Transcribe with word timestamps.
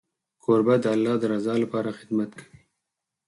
کوربه 0.43 0.75
د 0.83 0.85
الله 0.95 1.15
د 1.19 1.23
رضا 1.33 1.53
لپاره 1.63 1.95
خدمت 1.99 2.29
کوي. 2.39 2.59